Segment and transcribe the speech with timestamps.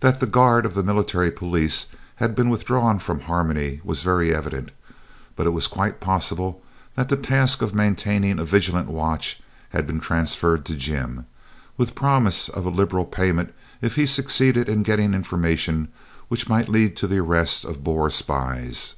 [0.00, 1.86] That the guard of Military Police
[2.16, 4.72] had been withdrawn from Harmony was very evident,
[5.36, 6.60] but it was quite possible
[6.96, 11.26] that the task of maintaining a vigilant watch had been transferred to Jim,
[11.76, 15.86] with promises of a liberal payment if he succeeded in getting information
[16.26, 18.96] which might lead to the arrest of Boer spies.